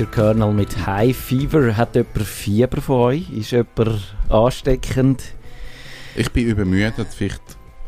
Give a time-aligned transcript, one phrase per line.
[0.00, 1.76] Peter Kernel mit High Fever.
[1.76, 3.30] Hat jemand Fieber von euch?
[3.32, 5.22] Ist jemand ansteckend?
[6.16, 7.42] Ich bin übermüdet, vielleicht.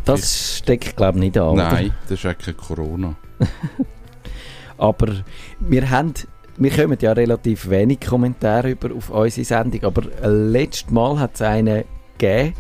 [0.04, 1.56] Das steckt, glaube ich, nicht an.
[1.56, 1.94] Nein, oder?
[2.03, 3.14] das ist ja kein Corona.
[4.76, 5.24] aber
[5.58, 6.12] wir haben
[6.58, 11.40] wir kommen ja relativ wenig Kommentare über auf unsere Sendung, aber letztes Mal hat es
[11.40, 11.85] einen
[12.19, 12.53] gegeben,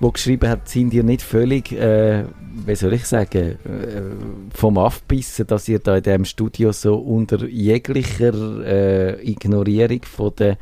[0.00, 2.24] der geschrieben hat, sind ihr nicht völlig, äh,
[2.66, 7.46] wie soll ich sagen, äh, vom Aufbissen, dass ihr da in diesem Studio so unter
[7.46, 10.58] jeglicher äh, Ignorierung von der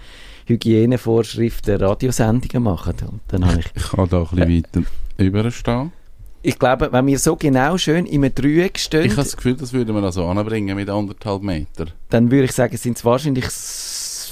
[0.46, 3.02] Hygienevorschriften Radiosendungen macht.
[3.02, 4.86] Und dann habe ich, ich kann da ein bisschen äh, weiter
[5.18, 5.92] überstehen.
[6.40, 9.04] Ich glaube, wenn wir so genau schön im Dreieck stehen...
[9.04, 11.86] Ich habe das Gefühl, das würden wir also anbringen mit anderthalb Meter.
[12.10, 13.46] Dann würde ich sagen, sind es wahrscheinlich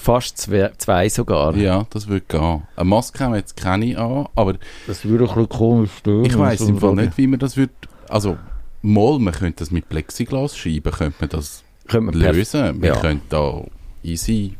[0.06, 1.56] fast zwei, zwei, sogar.
[1.56, 2.62] Ja, das würde gehen.
[2.76, 4.54] Eine Maske haben wir jetzt keine an, aber...
[4.86, 6.24] Das würde ein bisschen komisch stehen.
[6.24, 7.72] Ich weiss im Fall nicht, wie man das würde...
[8.08, 8.38] Also,
[8.82, 12.78] mal, man könnte das mit Plexiglas schreiben, könnte man das könnte man lösen.
[12.78, 12.96] Man ja.
[13.00, 13.64] könnte da
[14.04, 14.54] easy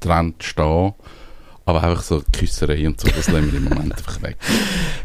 [0.00, 0.92] dran stehen
[1.66, 4.36] aber einfach so Küsserei und so, das lassen wir im Moment einfach weg.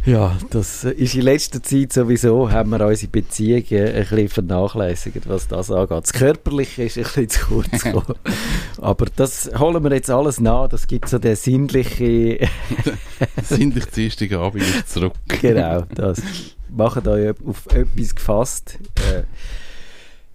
[0.06, 5.48] Ja, das ist in letzter Zeit sowieso, haben wir unsere Beziehungen ein bisschen vernachlässigt, was
[5.48, 6.04] das angeht.
[6.04, 8.16] Das Körperliche ist ein bisschen zu kurz gekommen.
[8.80, 12.48] Aber das holen wir jetzt alles nach, das gibt so den sinnlichen...
[13.44, 15.14] Sinnlich Dienstag Abend zurück.
[15.42, 16.22] genau, das.
[16.70, 18.78] Machen euch auf etwas gefasst.
[18.96, 19.24] Äh,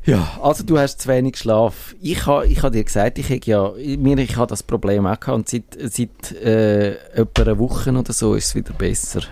[0.07, 1.95] ja, also du hast zu wenig Schlaf.
[2.01, 5.19] Ich habe ich ha dir gesagt, ich habe ja, mir, ich habe das Problem auch
[5.19, 9.23] gehabt und seit, seit äh, etwa einer Woche oder so ist es wieder besser.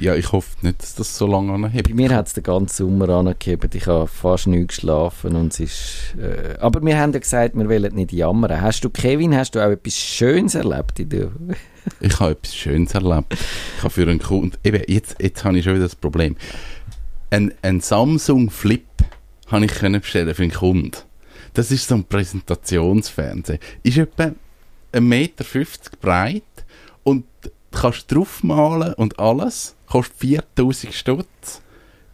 [0.00, 1.88] Ja, ich hoffe nicht, dass das so lange anhebt.
[1.88, 3.74] Bei mir hat es den ganzen Sommer angehebt.
[3.74, 6.14] Ich habe fast nicht geschlafen und es ist...
[6.18, 8.60] Äh, aber wir haben ja gesagt, wir wollen nicht jammern.
[8.60, 11.28] Hast du, Kevin, hast du auch etwas Schönes erlebt in der...
[12.00, 13.34] ich habe etwas Schönes erlebt.
[13.78, 14.56] Ich habe für einen Kunden...
[14.64, 16.36] Eben, jetzt, jetzt habe ich schon wieder das Problem.
[17.30, 18.82] Ein, ein Samsung Flip
[19.48, 20.92] habe ich können bestellen für einen Kunden.
[21.54, 23.60] Das ist so ein Präsentationsfernsehen.
[23.82, 24.32] Ist etwa
[24.92, 25.44] 1,50 Meter
[26.00, 26.42] breit
[27.04, 27.24] und
[27.70, 29.76] kannst draufmalen und alles.
[29.86, 31.60] Kostet 4000 Stutz.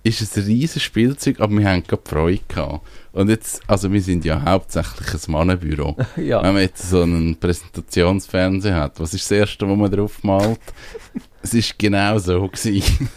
[0.03, 2.87] Ist ein riesiges Spielzeug, aber wir haben gerade Freude gehabt.
[3.13, 5.95] Und jetzt, also wir sind ja hauptsächlich ein Mannenbüro.
[6.17, 6.43] ja.
[6.43, 10.61] Wenn man jetzt so einen Präsentationsfernsehen hat, was ist das Erste, was man drauf malt?
[11.43, 13.09] es ist genau so gewesen.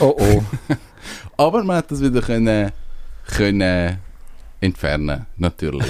[0.00, 0.42] oh oh.
[1.42, 2.72] aber man hat das wieder können
[3.28, 3.98] können
[4.60, 5.86] entfernen, natürlich.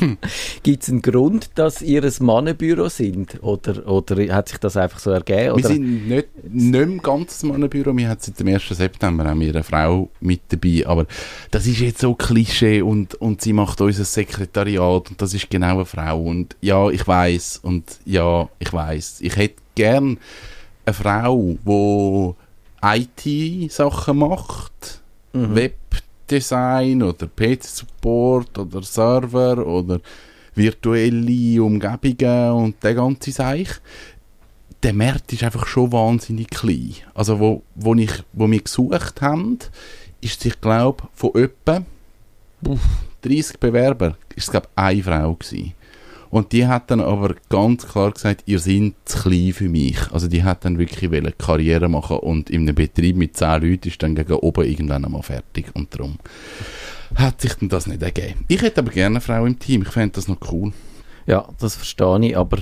[0.62, 3.42] Gibt es einen Grund, dass ihr ein Mannenbüro sind?
[3.42, 5.56] Oder, oder hat sich das einfach so ergeben?
[5.56, 7.96] Wir sind nicht, nicht mehr ganz ein Mannenbüro.
[7.96, 8.68] Wir haben seit dem 1.
[8.68, 10.86] September haben wir eine Frau mit dabei.
[10.86, 11.06] Aber
[11.50, 15.76] das ist jetzt so Klischee und, und sie macht unser Sekretariat und das ist genau
[15.76, 16.22] eine Frau.
[16.22, 19.22] Und ja, ich weiß und ja, ich weiß.
[19.22, 20.18] Ich hätte gern
[20.84, 22.34] eine Frau, die
[22.84, 25.02] IT-Sachen macht,
[25.32, 25.54] mhm.
[25.54, 25.74] Web
[26.32, 30.00] Webdesign oder PC-Support oder Server oder
[30.54, 33.68] virtuelle Umgebungen und der ganze Seich.
[34.82, 36.94] Der Markt ist einfach schon wahnsinnig klein.
[37.14, 39.58] Also wo, wo, ich, wo wir gesucht haben,
[40.20, 41.84] ist ich glaube von etwa
[43.22, 45.74] 30 Bewerber ist es glaube eine Frau gewesen.
[46.32, 49.98] Und die hat dann aber ganz klar gesagt, ihr seid zu klein für mich.
[50.12, 53.88] Also die hat dann wirklich eine Karriere machen und in einem Betrieb mit 10 Leuten
[53.88, 55.66] ist dann gegen oben irgendwann einmal fertig.
[55.74, 56.16] Und darum
[57.16, 58.46] hat sich dann das nicht ergeben.
[58.48, 59.82] Ich hätte aber gerne eine Frau im Team.
[59.82, 60.72] Ich fände das noch cool.
[61.26, 62.34] Ja, das verstehe ich.
[62.34, 62.60] Aber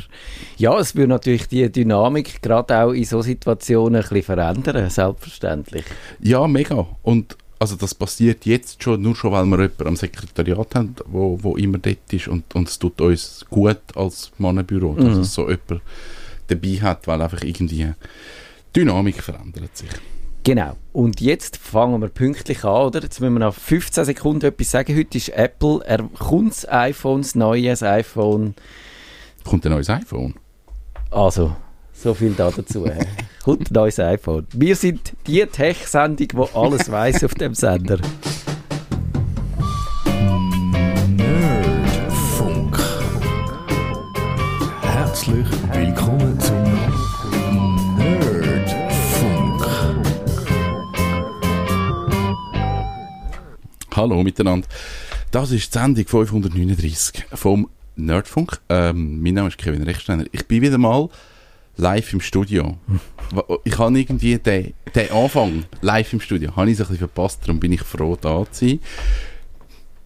[0.56, 5.84] ja, es würde natürlich die Dynamik gerade auch in so Situationen ein bisschen verändern, selbstverständlich.
[6.20, 6.88] Ja, mega.
[7.03, 11.38] Und also das passiert jetzt schon, nur schon, weil wir jemanden am Sekretariat haben, wo,
[11.43, 15.21] wo immer dort ist und, und es tut uns gut als Mannenbüro, dass mhm.
[15.21, 15.82] es so jemand
[16.47, 17.93] dabei hat, weil einfach irgendwie die
[18.75, 19.91] Dynamik verändert sich.
[20.43, 20.76] Genau.
[20.94, 23.03] Und jetzt fangen wir pünktlich an, oder?
[23.03, 24.97] Jetzt müssen wir nach 15 Sekunden etwas sagen.
[24.97, 28.54] Heute ist Apple, er kommt das iPhone, das neue iPhone.
[29.44, 30.34] Kommt ein neues iPhone?
[31.10, 31.54] Also,
[32.00, 32.84] so viel da dazu.
[33.44, 34.47] Kommt ein neues iPhone.
[34.53, 37.99] Wir sind die Tech-Sendung, die alles weiß auf dem Sender.
[41.16, 42.78] Nerdfunk.
[44.83, 46.63] Herzlich willkommen zum
[47.98, 49.66] Nerdfunk.
[53.95, 54.69] Hallo miteinander.
[55.30, 58.59] Das ist die Sendung 539 vom Nerdfunk.
[58.71, 60.24] Ähm, mein Name ist Kevin Rechtsteiner.
[60.33, 61.10] Ich bin wieder mal
[61.77, 62.77] live im Studio.
[63.65, 67.41] Ich habe irgendwie den, den Anfang live im Studio, habe ich so ein bisschen verpasst,
[67.43, 68.81] darum bin ich froh, da zu sein.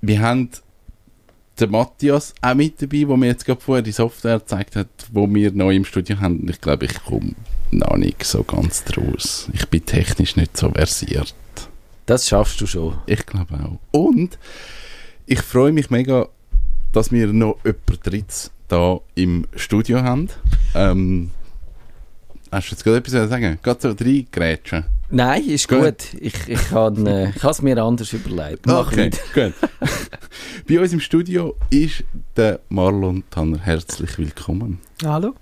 [0.00, 0.50] Wir haben
[1.58, 5.32] den Matthias auch mit dabei, wo mir jetzt gerade vorher die Software gezeigt hat, wo
[5.32, 6.46] wir neu im Studio haben.
[6.48, 7.34] Ich glaube, ich komme
[7.70, 9.48] noch nicht so ganz draus.
[9.52, 11.34] Ich bin technisch nicht so versiert.
[12.06, 12.98] Das schaffst du schon.
[13.06, 13.78] Ich glaube auch.
[13.98, 14.38] Und
[15.26, 16.28] ich freue mich mega
[16.94, 20.28] dass wir noch jemand drittes da im Studio haben.
[20.74, 21.30] Ähm,
[22.54, 23.58] hast du jetzt gerade etwas zu sagen?
[23.62, 24.84] Gerade so drei Grätschen.
[25.10, 25.80] Nein, ist Gut.
[25.80, 26.14] gut.
[26.20, 28.66] Ich, ich kann äh, ich es mir anders überlegt.
[28.66, 29.52] Mach Okay, gut.
[30.68, 32.04] Bei uns im Studio ist
[32.36, 33.58] der Marlon Tanner.
[33.58, 34.80] Herzlich willkommen.
[35.04, 35.34] Hallo?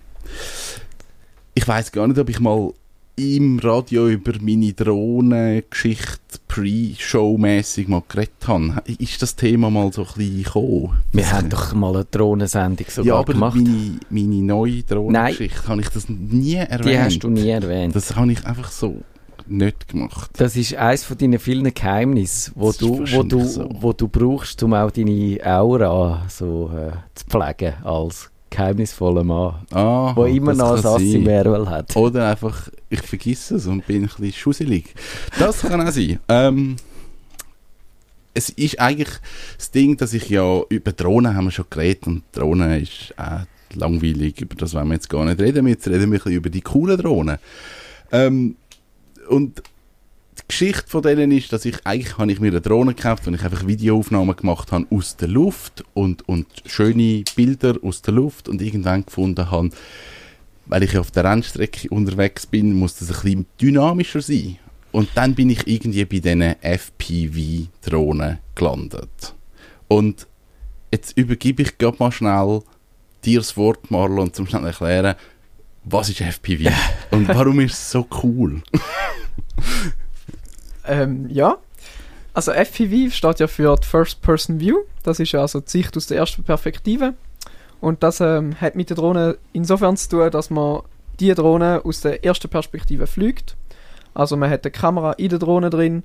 [1.55, 2.73] Ich weiß gar nicht, ob ich mal
[3.17, 8.83] im Radio über meine Drohnengeschichte pre-show-mässig mal geredet habe.
[8.99, 11.01] Ist das Thema mal so ein bisschen gekommen?
[11.13, 13.57] Wir haben doch mal eine Drohnensendung sogar ja, aber gemacht.
[13.57, 16.85] meine, meine neue Drohnengeschichte, habe ich das nie erwähnt.
[16.87, 17.95] Die hast du nie erwähnt.
[17.95, 19.03] Das, Das habe ich einfach so
[19.47, 20.31] nicht gemacht.
[20.57, 23.69] ist eines von deinen vielen Geheimnissen, wo Das du, wo, du, so.
[23.81, 30.15] wo du brauchst, um auch deine Aura so äh, zu pflegen als geheimnisvoller Mann, Ah,
[30.17, 31.97] der immer noch ein Ass im Ärmel hat.
[31.97, 34.95] Oder einfach, ich vergesse es und bin ein bisschen schusselig.
[35.39, 36.21] Das kann auch sein.
[36.29, 36.77] Ähm,
[38.35, 39.11] es ist eigentlich
[39.57, 43.41] das Ding, dass ich ja über Drohnen haben wir schon geredet und Drohnen ist auch
[43.75, 45.67] langweilig, über das wollen wir jetzt gar nicht reden.
[45.67, 47.39] Jetzt reden wir ein bisschen über die coolen Drohnen.
[48.11, 48.57] Ähm,
[49.29, 49.63] und
[50.39, 53.35] die Geschichte von denen ist, dass ich eigentlich habe ich mir eine Drohne gekauft, und
[53.35, 58.49] ich einfach Videoaufnahmen gemacht habe aus der Luft und, und schöne Bilder aus der Luft
[58.49, 59.71] und irgendwann gefunden habe,
[60.67, 64.59] weil ich auf der Rennstrecke unterwegs bin, muss das ein bisschen dynamischer sein.
[64.91, 69.35] Und dann bin ich irgendwie bei diesen FPV-Drohnen gelandet.
[69.89, 70.27] Und
[70.93, 72.63] jetzt übergebe ich gerade mal schnell
[73.25, 75.15] dir das Wort, Marlon, zum schnell erklären,
[75.85, 76.71] was ist FPV
[77.11, 78.63] und warum ist es so cool?
[80.87, 81.57] Ähm, ja.
[82.35, 84.79] Also FPV steht ja für die First Person View.
[85.03, 87.15] Das ist ja also die Sicht aus der ersten Perspektive.
[87.81, 90.83] Und das ähm, hat mit der Drohne insofern zu tun, dass man
[91.21, 93.57] die Drohne aus der ersten Perspektive fliegt.
[94.15, 96.03] Also man hat eine Kamera in der Drohne drin,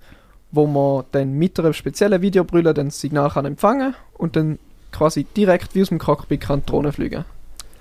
[0.51, 4.59] wo man dann mit einer speziellen Videobrille dann das Signal kann empfangen und dann
[4.91, 7.25] quasi direkt wie aus dem Cockpit kann die Drohne fliegen.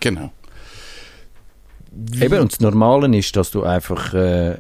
[0.00, 0.31] Genau.
[2.21, 4.56] Eben, und das Normale ist, dass du einfach äh,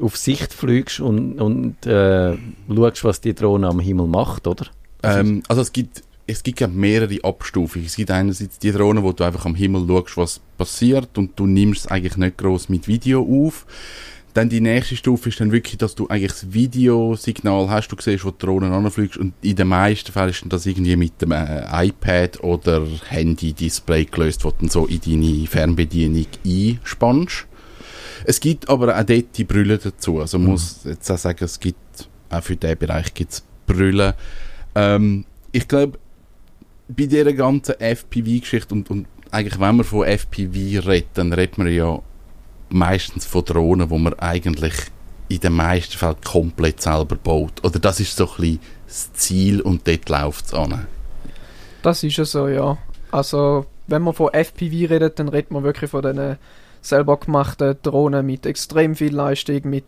[0.00, 2.36] auf Sicht fliegst und, und äh,
[2.68, 4.66] schaust, was die Drohne am Himmel macht, oder?
[5.02, 7.86] Ähm, also es gibt, es gibt ja mehrere Abstufungen.
[7.86, 11.46] Es gibt einerseits die Drohnen, wo du einfach am Himmel schaust, was passiert und du
[11.46, 13.66] nimmst es eigentlich nicht groß mit Video auf.
[14.34, 18.24] Dann die nächste Stufe ist dann wirklich, dass du eigentlich das Videosignal hast, du siehst,
[18.24, 21.32] wo die Drohne anfliegst und in den meisten Fällen ist dann das irgendwie mit dem
[21.32, 27.46] äh, iPad oder Handy-Display gelöst, wo du dann so in deine Fernbedienung einspannst.
[28.24, 30.20] Es gibt aber auch dort die Brille dazu.
[30.20, 34.14] Also man muss jetzt auch sagen, es gibt auch für diesen Bereich gibt's Brille.
[34.74, 35.98] Ähm, ich glaube,
[36.88, 41.68] bei dieser ganzen FPV-Geschichte und, und eigentlich, wenn man von FPV redet, dann redet man
[41.68, 42.00] ja
[42.70, 44.74] meistens von Drohnen, wo man eigentlich
[45.28, 47.64] in den meisten Fällen komplett selber baut.
[47.64, 50.86] Oder das ist so ein bisschen das Ziel und dort läuft es an.
[51.82, 52.78] Das ist ja so, ja.
[53.10, 56.36] Also, wenn man von FPV redet, dann redet man wirklich von den
[56.80, 59.84] selber gemachten Drohnen mit extrem viel Leistung, mit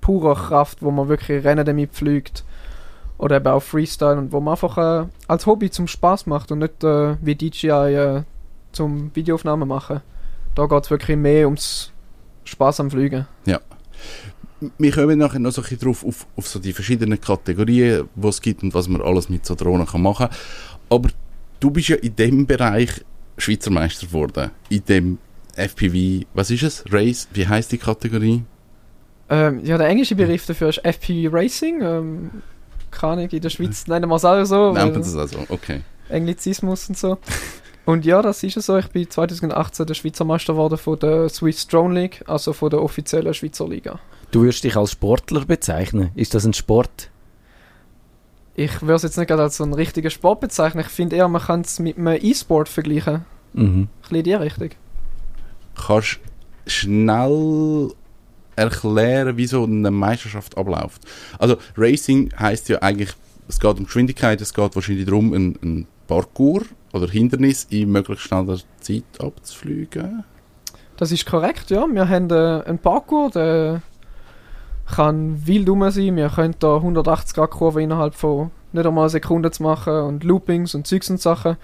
[0.00, 2.44] purer Kraft, wo man wirklich Rennen damit fliegt.
[3.18, 6.58] Oder eben auch Freestyle und wo man einfach äh, als Hobby zum Spaß macht und
[6.58, 8.22] nicht äh, wie DJI äh,
[8.72, 10.02] zum Videoaufnahmen machen.
[10.54, 11.92] Da geht es wirklich mehr ums
[12.46, 13.26] Spaß am Fliegen.
[14.78, 18.28] Wir kommen nachher noch so ein bisschen drauf auf, auf so die verschiedenen Kategorien, die
[18.28, 20.36] es gibt und was man alles mit so Drohnen kann machen kann.
[20.88, 21.10] Aber
[21.60, 23.04] du bist ja in dem Bereich
[23.36, 24.50] Schweizer Meister geworden.
[24.70, 25.18] In dem
[25.56, 26.84] FPV, was ist es?
[26.90, 27.28] Race?
[27.34, 28.44] Wie heißt die Kategorie?
[29.28, 31.82] Ähm, ja, der englische Begriff dafür ist FPV Racing.
[31.82, 32.30] Ähm,
[32.90, 34.74] keine Ahnung, in der Schweiz nennen wir es auch so.
[34.74, 35.40] Weil- man das also?
[35.48, 35.82] Okay.
[36.08, 37.18] Anglizismus und so.
[37.86, 38.76] Und ja, das ist es so.
[38.76, 42.82] Ich bin 2018 der Schweizer Meister geworden von der Swiss Drone League, also von der
[42.82, 44.00] offiziellen Schweizer Liga.
[44.32, 46.10] Du würdest dich als Sportler bezeichnen.
[46.16, 47.10] Ist das ein Sport?
[48.56, 50.80] Ich würde es jetzt nicht gerade als so einen richtigen Sport bezeichnen.
[50.84, 53.24] Ich finde eher, man kann es mit einem E-Sport vergleichen.
[53.52, 53.62] Mhm.
[53.62, 54.70] Ein bisschen in die Richtung.
[55.76, 56.18] Kannst
[56.66, 57.92] schnell
[58.56, 61.02] erklären, wie so eine Meisterschaft abläuft?
[61.38, 63.12] Also Racing heißt ja eigentlich,
[63.46, 66.66] es geht um Geschwindigkeit, es geht wahrscheinlich darum, ein, ein Parcours
[66.96, 70.24] oder Hindernis in möglichst schneller Zeit abzufliegen.
[70.96, 71.86] Das ist korrekt, ja.
[71.86, 73.82] Wir haben äh, einen Parkour, der
[74.94, 76.16] kann wild rum sein.
[76.16, 80.74] Wir können da 180 Grad Kurve innerhalb von nicht einmal Sekunden zu machen und Loopings
[80.74, 81.56] und Zeugs und Sachen.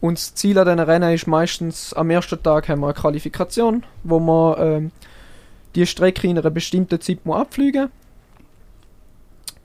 [0.00, 3.84] Und das Ziel an diesen Rennen ist meistens, am ersten Tag haben wir eine Qualifikation,
[4.02, 4.92] wo man ähm,
[5.74, 7.90] die Strecke in einer bestimmten Zeit muss abfliegen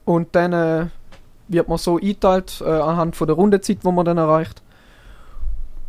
[0.04, 0.86] Und dann äh,
[1.48, 4.62] wird man so eingeteilt äh, anhand von der Rundenzeit, wo man dann erreicht.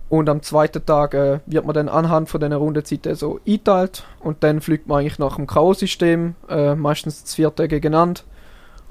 [0.10, 4.42] Und am zweiten Tag äh, wird man dann anhand von diesen Rundenzeiten so eingeteilt und
[4.44, 8.22] dann fliegt man eigentlich nach dem K.O.-System, äh, meistens das vierte gegeneinander.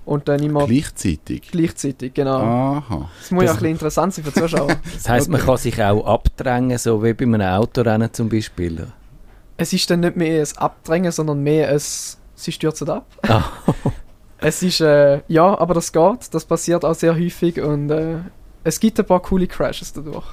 [0.04, 1.49] und dann immer Gleichzeitig?
[1.50, 2.38] gleichzeitig, genau.
[2.38, 3.11] Aha.
[3.18, 4.68] Das muss ja ein bisschen interessant sein für die Zuschauer.
[4.94, 8.87] Das heisst, man kann sich auch abdrängen, so wie bei einem Autorennen zum Beispiel.
[9.56, 13.06] es ist dann nicht mehr ein Abdrängen, sondern mehr ein sie stürzen ab.
[13.26, 13.44] Ah.
[14.38, 18.18] Es ist, äh, ja, aber das geht, das passiert auch sehr häufig und äh,
[18.64, 20.26] es gibt ein paar coole Crashes dadurch.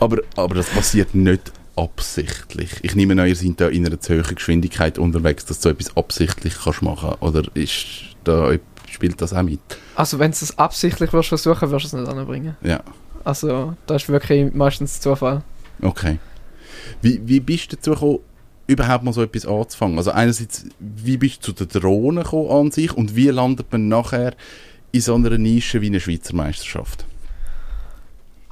[0.00, 2.70] Aber, aber das passiert nicht absichtlich.
[2.82, 5.96] Ich nehme an, ihr seid da in einer zu hohen Geschwindigkeit unterwegs, dass du etwas
[5.96, 7.86] absichtlich kannst machen Oder ist
[8.24, 8.52] da,
[8.90, 9.60] spielt das auch mit?
[9.94, 12.56] Also wenn du es absichtlich würdest versuchen, wirst du es nicht anbringen.
[12.62, 12.80] Ja,
[13.24, 15.42] Also das ist wirklich meistens Zufall.
[15.80, 16.18] okay.
[17.00, 18.18] Wie, wie bist du dazu gekommen,
[18.66, 19.98] überhaupt mal so etwas anzufangen?
[19.98, 23.88] Also einerseits, wie bist du zu der Drohne gekommen an sich und wie landet man
[23.88, 24.34] nachher
[24.90, 27.04] in so einer Nische wie eine Schweizer Meisterschaft?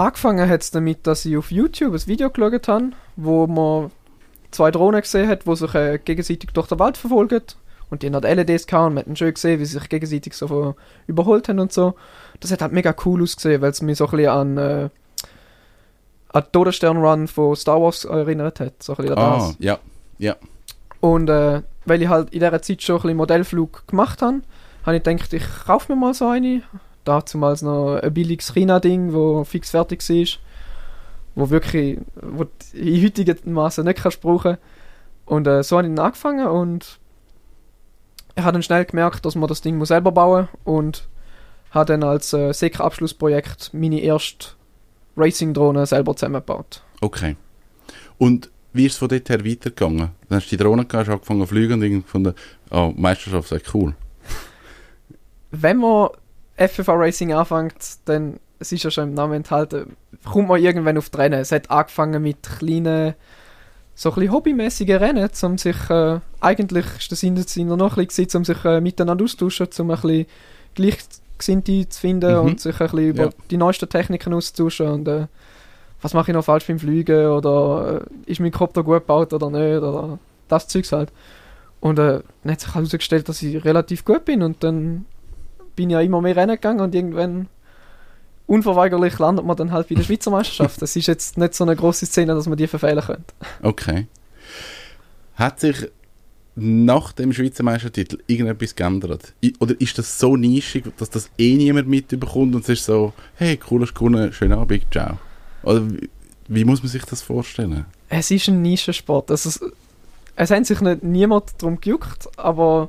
[0.00, 3.90] Angefangen hat es damit, dass ich auf YouTube ein Video geschaut habe, wo man
[4.50, 7.42] zwei Drohnen gesehen hat, die sich äh, gegenseitig durch den Wald verfolgen.
[7.90, 10.32] Und die haben halt LEDs gehabt und man hat schön gesehen, wie sie sich gegenseitig
[10.34, 10.74] so
[11.06, 11.96] überholt haben und so.
[12.40, 14.88] Das hat halt mega cool ausgesehen, weil es mich so ein bisschen an, äh,
[16.32, 18.82] an den Todesstern-Run von Star Wars erinnert hat.
[18.82, 19.56] So ein bisschen an Ah, das.
[19.58, 19.78] ja,
[20.16, 20.36] ja.
[21.00, 24.40] Und äh, weil ich halt in dieser Zeit schon ein bisschen Modellflug gemacht habe,
[24.86, 26.62] habe ich gedacht, ich kaufe mir mal so eine.
[27.10, 30.38] Dazumals noch ein billiges China-Ding, wo fix fertig ist.
[31.34, 34.58] Wo wirklich, wo in heutigen Maße nicht kannst brauchen.
[35.26, 36.98] Und äh, so habe ich dann angefangen und
[38.36, 41.08] ich habe dann schnell gemerkt, dass man das Ding muss selber bauen und
[41.70, 44.48] habe dann als äh, SEC-Abschlussprojekt meine erste
[45.16, 46.82] Racing-Drohne selber zusammengebaut.
[47.00, 47.36] Okay.
[48.18, 50.10] Und wie ist es von dort her weitergegangen?
[50.28, 52.34] Dann hast du die Drohne gehabt, hast angefangen zu fliegen und irgendwie von der
[52.70, 53.94] oh, Meisterschaft sagt cool.
[55.50, 56.10] wenn man
[56.68, 57.74] FFA Racing anfängt,
[58.04, 59.96] dann, es ist ja schon im Namen enthalten,
[60.30, 61.40] kommt man irgendwann auf die Rennen.
[61.40, 63.14] Es hat angefangen mit kleinen,
[63.94, 67.96] so ein bisschen hobbymäßigen Rennen, um sich, äh, eigentlich ist der Sinn des Sinn noch
[67.96, 70.26] ein bisschen, um sich äh, miteinander austauschen, um ein bisschen
[70.74, 72.40] Gleichgesinnte zu finden Mhm.
[72.40, 73.30] und sich ein bisschen über Ja.
[73.50, 75.26] die neuesten Techniken auszutauschen und äh,
[76.02, 79.50] was mache ich noch falsch beim Fliegen oder äh, ist mein Kopter gut gebaut oder
[79.50, 81.12] nicht oder das Zeugs halt.
[81.80, 85.04] Und äh, dann hat sich herausgestellt, dass ich relativ gut bin und dann
[85.76, 87.48] bin ja immer mehr Rennen gegangen und irgendwann
[88.46, 90.80] unverweigerlich landet man dann halt bei der Schweizer Meisterschaft.
[90.82, 93.34] Das ist jetzt nicht so eine große Szene, dass man die verfehlen könnte.
[93.62, 94.06] Okay.
[95.34, 95.88] Hat sich
[96.56, 99.34] nach dem Schweizer Meistertitel irgendetwas geändert?
[99.60, 103.58] Oder ist das so nischig, dass das eh niemand mitbekommt und es ist so, hey,
[103.70, 105.18] cool, hast gewonnen, schönen Abend, ciao.
[105.62, 106.10] Oder wie,
[106.48, 107.86] wie muss man sich das vorstellen?
[108.08, 109.30] Es ist ein Nischensport.
[109.30, 109.60] Also, es,
[110.34, 112.88] es hat sich nicht niemand darum gejuckt, aber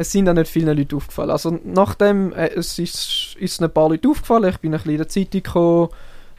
[0.00, 1.30] es sind auch nicht vielen Leuten aufgefallen.
[1.30, 4.96] Also nachdem äh, es ist, ist ein paar Leute aufgefallen, ich bin ein bisschen in
[4.96, 5.88] der Zeitung gekommen,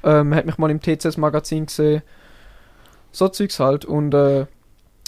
[0.04, 2.02] ähm, hat mich mal im TCS-Magazin gesehen,
[3.12, 4.48] so Zeugs halt und äh,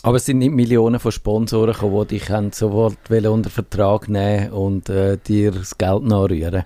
[0.03, 4.51] Aber es sind nicht Millionen von Sponsoren gekommen, die dich haben sofort unter Vertrag nehmen
[4.51, 6.63] und äh, dir das Geld nachrühren.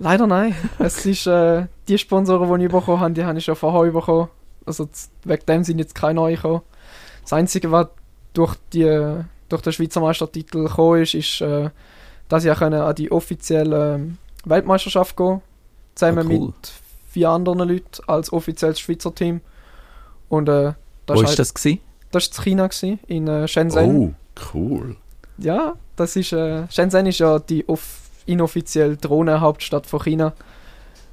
[0.00, 0.56] Leider nein.
[0.80, 4.30] es ist, äh, die Sponsoren, die ich bekommen habe, die habe ich schon vorher bekommen.
[4.66, 4.88] Also
[5.22, 6.62] wegen dem sind jetzt keine neuen gekommen.
[7.22, 7.86] Das Einzige, was
[8.32, 11.70] durch, die, durch den Schweizer Meistertitel gekommen ist, ist, äh,
[12.28, 15.40] dass ich können an die offizielle ähm, Weltmeisterschaft gehen
[15.94, 16.46] Zusammen Ah, cool.
[16.46, 16.72] mit
[17.10, 19.40] vier anderen Leuten als offizielles Schweizer Team.
[20.28, 20.72] Und äh,
[21.06, 21.80] das Wo ist ist das gewesen?
[22.10, 23.96] das in China, gewesen, in äh, Shenzhen.
[23.96, 24.14] Oh,
[24.54, 24.96] cool.
[25.38, 30.32] Ja, das ist äh, Shenzhen ist ja die off inoffizielle Drohnenhauptstadt von China.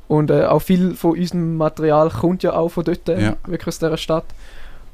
[0.08, 3.36] Und äh, auch viel von unserem Material kommt ja auch von dort, Ja.
[3.46, 4.26] wirklich aus dieser Stadt.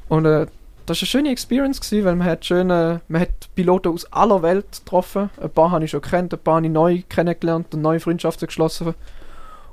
[0.08, 0.46] Und äh,
[0.88, 4.42] das war eine schöne Experience, gewesen, weil man hat, schöne, man hat Piloten aus aller
[4.42, 5.30] Welt getroffen.
[5.40, 8.46] Ein paar habe ich schon kennt, ein paar habe ich neu kennengelernt und neue Freundschaften
[8.46, 8.94] geschlossen.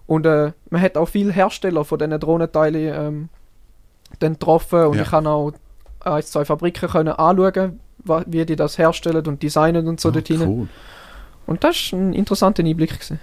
[0.07, 3.29] Und äh, man hat auch viele Hersteller von diesen Drohnenteilen ähm,
[4.19, 4.85] dann getroffen.
[4.85, 5.03] Und Ja.
[5.03, 5.53] ich kann auch
[6.01, 7.79] ein, zwei Fabriken können anschauen,
[8.27, 10.47] wie die das herstellen und designen und so Ah, dort hinein.
[10.47, 10.67] cool.
[11.47, 12.91] Und das war ein interessanter Einblick.
[12.93, 13.19] Gewesen.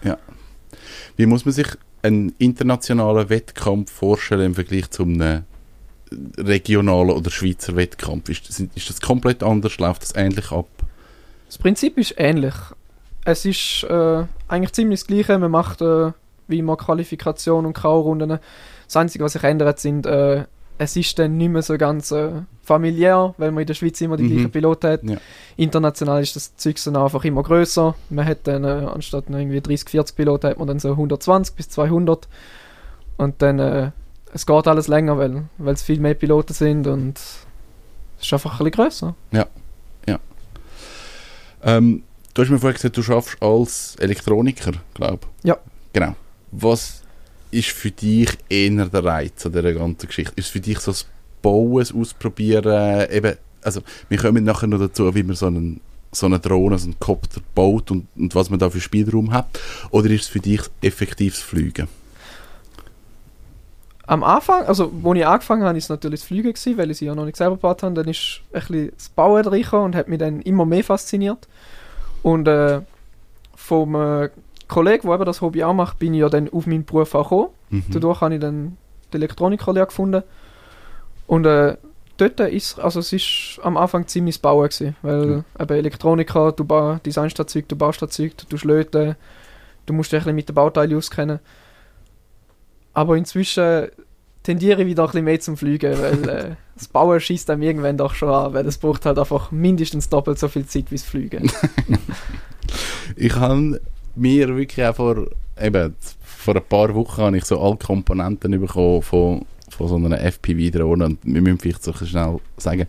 [1.17, 1.69] Wie muss man sich
[2.03, 5.45] einen internationalen Wettkampf vorstellen im Vergleich zu einem
[6.39, 8.29] regionalen oder Schweizer Wettkampf?
[8.29, 9.79] Ist das, ist das komplett anders?
[9.79, 10.69] Läuft das ähnlich ab?
[11.47, 12.55] Das Prinzip ist ähnlich.
[13.25, 15.39] Es ist äh, eigentlich ziemlich das Gleiche.
[15.39, 16.13] Man macht äh,
[16.49, 18.39] wie immer Qualifikation und K.O.-Runden.
[18.87, 20.45] Das Einzige, was sich ändert, sind, äh,
[20.79, 22.31] es ist dann nicht mehr so ganz äh,
[22.63, 24.31] familiär, weil man in der Schweiz immer die Mhm.
[24.31, 25.05] gleichen Piloten hat.
[25.05, 25.19] Ja.
[25.57, 27.95] International ist das Zeug dann einfach immer größer.
[28.11, 31.69] Man hat dann äh, anstatt irgendwie 30, 40 Piloten, hat man dann so 120 bis
[31.69, 32.27] 200.
[33.19, 33.91] Und dann, äh,
[34.33, 37.47] es geht alles länger, weil weil es viel mehr Piloten sind und es
[38.21, 39.15] ist einfach ein bisschen größer.
[41.63, 42.03] Ähm,
[42.35, 45.49] du hast mir vorhin gesagt, du schaffst als Elektroniker, glaube ich.
[45.49, 45.59] Ja.
[45.93, 46.17] Genau.
[46.51, 47.03] Was
[47.51, 50.33] ist für dich eher der Reiz an dieser ganzen Geschichte?
[50.37, 51.07] Ist es für dich so das
[51.41, 53.09] Bauen, das Ausprobieren?
[53.11, 55.81] Eben, also, wir kommen nachher noch dazu, wie man so einen
[56.15, 59.47] so eine Drohne, so einen Kopter baut und, und was man da für Spielraum hat?
[59.91, 61.89] Oder ist es für dich effektives Fliegen?
[64.07, 66.99] Am Anfang, also wo ich angefangen habe, ist es natürlich das Fliegen gewesen, weil ich
[66.99, 67.95] sie ja noch nicht selber gebaut habe.
[67.95, 71.49] Dann ist ein bisschen das Bauen reingekommen und hat mich dann immer mehr fasziniert.
[72.23, 72.81] Und äh,
[73.55, 74.31] vom äh,
[74.67, 77.31] Kollegen, der eben das Hobby auch macht, bin ich ja dann auf meinen Beruf auch
[77.31, 77.49] gekommen.
[77.71, 77.85] Mhm.
[77.93, 78.77] Dadurch habe ich dann
[79.13, 80.23] die Elektronikerlehre gefunden.
[81.27, 81.77] Und äh,
[82.17, 86.65] dort ist also es ist am Anfang ziemlich das Bauen gewesen, weil eben Elektroniker, du
[86.65, 89.17] ba designst das Zeug, du baust das Zeug, du löten,
[89.87, 91.41] du musst dich ein bisschen mit den Bauteilen auskennen.
[92.95, 93.89] Aber inzwischen
[94.43, 97.97] tendiere ich wieder ein bisschen mehr zum Fliegen, weil äh, das Bauen schießt einem irgendwann
[97.97, 101.05] doch schon an, weil es braucht halt einfach mindestens doppelt so viel Zeit wie das
[101.05, 101.51] Fliegen.
[103.17, 103.81] Ich habe
[104.15, 105.27] mir wirklich auch vor,
[105.61, 110.21] eben, vor ein paar Wochen habe ich so alle Komponenten bekommen von, von so einer
[110.21, 112.87] FPV-Drohne und wir müssen vielleicht so schnell sagen,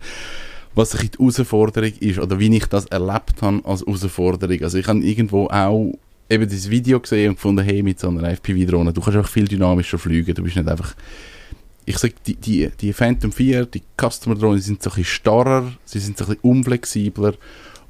[0.76, 4.62] was ich die Herausforderung ist oder wie ich das erlebt habe als Herausforderung.
[4.64, 5.94] Also ich habe irgendwo auch
[6.30, 9.48] eben dieses Video gesehen und gefunden, hey, mit so einer FPV-Drohne, du kannst einfach viel
[9.48, 10.96] dynamischer fliegen, du bist nicht einfach
[11.86, 16.00] ich sage, die, die, die Phantom 4, die Customer-Drohnen, sind so ein bisschen starrer, sie
[16.00, 17.34] sind so ein bisschen unflexibler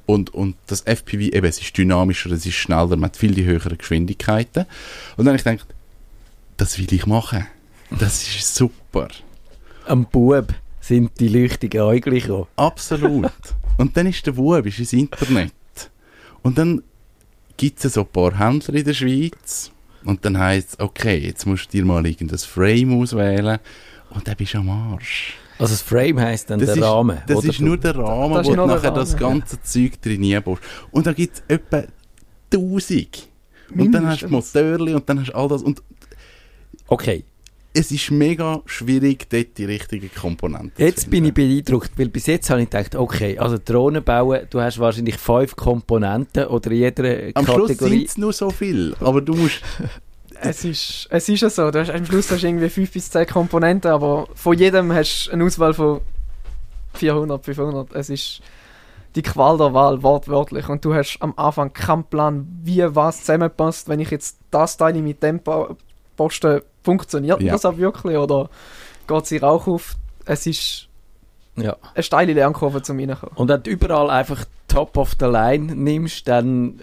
[0.06, 3.44] und, und das FPV, eben, es ist dynamischer, es ist schneller, man hat viel die
[3.44, 4.66] höheren Geschwindigkeiten.
[5.16, 5.66] Und dann habe ich gedacht,
[6.56, 7.46] das will ich machen.
[7.98, 9.08] Das ist super.
[9.86, 12.46] Am Bub sind die leuchtigen Äugel gekommen.
[12.56, 13.30] Absolut.
[13.78, 15.52] und dann ist der Wub ist ins Internet.
[16.42, 16.82] Und dann
[17.56, 19.70] gibt es so ein paar Händler in der Schweiz.
[20.04, 23.58] Und dann heisst es, okay, jetzt musst du dir mal irgendein Frame auswählen.
[24.10, 25.34] Und dann bist du am Arsch.
[25.58, 27.18] Also das Frame heisst dann Das der ist, Rahmen.
[27.26, 30.62] Das ist nur der Rahmen, Das wo du nachher das Rahmen, ganze Zeug drin baust.
[30.90, 31.84] Und da gibt es etwa
[32.52, 33.28] 1000.
[33.74, 34.28] Und dann hast du.
[34.28, 35.62] Motörli und dann hast du all das.
[35.62, 35.82] Und
[36.86, 37.24] Okay,
[37.76, 42.26] es ist mega schwierig, dort die richtigen Komponenten jetzt zu bin ich beeindruckt, weil bis
[42.26, 47.34] jetzt habe ich gedacht, okay, also Drohnen bauen, du hast wahrscheinlich fünf Komponenten oder jeder
[47.34, 48.04] Am Schluss sind Kategorie.
[48.04, 48.94] es nur so viel.
[49.00, 49.60] Aber du musst.
[50.40, 53.08] Es ist, es ist ja so, du hast, am Schluss hast du irgendwie 5 bis
[53.08, 56.00] 10 Komponenten, aber von jedem hast du eine Auswahl von
[56.94, 57.94] 400, 500.
[57.94, 58.42] Es ist
[59.14, 60.68] die Qual der Wahl, wortwörtlich.
[60.68, 63.88] Und du hast am Anfang keinen Plan, wie was zusammenpasst.
[63.88, 65.40] Wenn ich jetzt das Teil mit dem
[66.16, 67.52] Posten, funktioniert Ja.
[67.52, 68.48] das auch wirklich oder
[69.08, 69.94] geht sie Rauch auf?
[70.26, 70.88] Es ist
[71.56, 71.76] Ja.
[71.94, 73.34] eine steile Lernkurve zum Reinkommen.
[73.36, 76.80] Und wenn du überall einfach Top of the Line nimmst, dann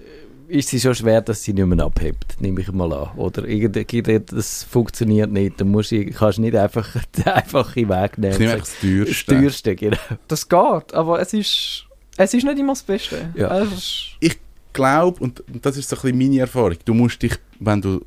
[0.47, 3.11] ist es schon schwer, dass sie nicht mehr abhebt, nehme ich mal an.
[3.17, 5.61] Oder irgendwie, das funktioniert nicht.
[5.61, 8.37] Dann musst du, kannst du nicht einfach den einfachen Weg Ich nehmen.
[8.37, 9.13] nehme und einfach das teuerste.
[9.13, 9.97] Das teuerste, genau.
[10.27, 11.85] Das geht, aber es ist,
[12.17, 13.29] es ist nicht immer das Beste.
[13.35, 13.59] Ja.
[13.61, 13.71] Es
[14.19, 14.39] ist,
[14.73, 18.01] glaube, und das ist so ein bisschen meine Erfahrung, du musst dich, wenn du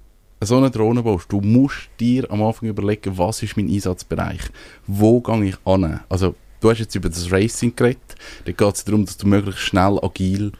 [0.44, 4.40] so eine Drohne baust, du musst dir am Anfang überlegen, was ist mein Einsatzbereich?
[4.86, 6.00] Wo gehe ich an?
[6.08, 9.60] Also, du hast jetzt über das Racing geredet, da geht es darum, dass du möglichst
[9.62, 10.52] schnell, agil,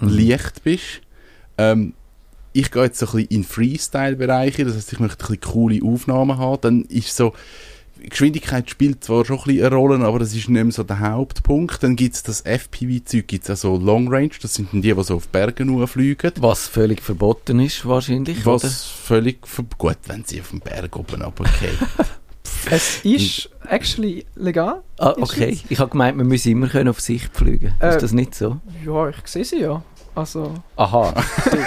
[0.00, 0.08] Mhm.
[0.08, 1.00] leicht bist.
[1.56, 1.92] Ähm,
[2.52, 5.80] ich gehe jetzt so ein bisschen in Freestyle-Bereiche, das heißt, ich möchte ein bisschen coole
[5.84, 7.32] Aufnahmen haben, dann ist so,
[8.02, 11.00] Geschwindigkeit spielt zwar schon ein bisschen eine Rolle, aber das ist nicht mehr so der
[11.00, 11.82] Hauptpunkt.
[11.82, 14.94] Dann gibt es das FPV-Zeug, gibt es auch so Long Range, das sind dann die,
[14.94, 16.32] die so auf Bergen fliegen.
[16.38, 18.44] Was völlig verboten ist, wahrscheinlich.
[18.46, 18.72] Was Oder?
[18.72, 19.38] völlig
[19.78, 21.78] gut, wenn sie auf den Berg oben runterfallen.
[22.70, 24.82] es ist actually legal.
[24.98, 25.56] Ah, okay.
[25.56, 25.64] Schweiz.
[25.68, 27.74] Ich habe gemeint, wir müssen immer können auf Sicht fliegen.
[27.80, 28.58] Äh, ist das nicht so?
[28.84, 29.82] Ja, ich sehe sie ja.
[30.14, 31.14] Also, Aha.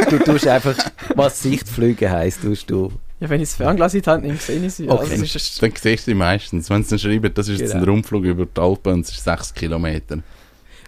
[0.09, 0.75] du, du tust einfach,
[1.15, 2.91] was Sichtflüge heisst, tust du.
[3.21, 4.89] Ja, wenn ich das Fernglas in die Hand nehme, sehe ich sie.
[4.89, 4.99] Okay.
[5.11, 6.69] Also, es ist, dann siehst du sie meistens.
[6.69, 7.93] Wenn sie dann schreiben, das ist jetzt ein Genau.
[7.93, 10.17] Rundflug über die Alpen und es ist 6 Kilometer.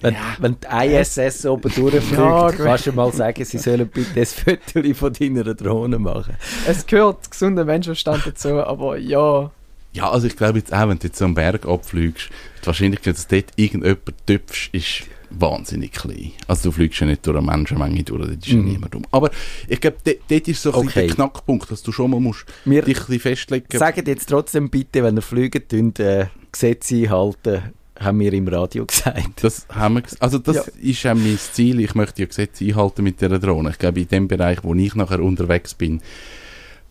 [0.01, 4.25] Wenn, wenn die ISS oben durchfliegt, Ja, kannst du mal sagen, sie sollen bitte ein
[4.25, 6.35] Foto von deiner Drohne machen.
[6.67, 9.49] es gehört gesunder Menschenverstand dazu, aber ja,
[9.93, 12.29] Ja, also ich glaube jetzt auch, wenn du jetzt so einen Berg abfliegst,
[12.61, 15.03] die Wahrscheinlichkeit, dass dort irgendjemand tüpfst, ist
[15.39, 16.31] wahnsinnig klein.
[16.47, 18.65] Also du fliegst ja nicht durch eine Menschenmenge durch, das ist ja Mhm.
[18.65, 19.03] niemand um.
[19.11, 19.29] Aber
[19.67, 21.07] ich glaube, dort, ist so ein Okay.
[21.07, 25.03] der Knackpunkt, dass du schon mal musst Wir dich ein festlegen sagen jetzt trotzdem bitte,
[25.03, 27.61] wenn ihr fliegt, tun, äh, Gesetze einhalten,
[27.99, 29.43] haben wir im Radio gesagt.
[29.43, 30.63] Das haben wir, also das Ja.
[30.81, 31.79] ist auch mein Ziel.
[31.79, 33.69] Ich möchte ja Gesetze einhalten mit dieser Drohne.
[33.69, 36.01] Ich glaube, in dem Bereich, wo ich nachher unterwegs bin,